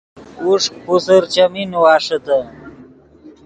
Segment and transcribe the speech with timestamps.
[0.43, 2.39] اوݰک پوسر چیمین نیواݰیتے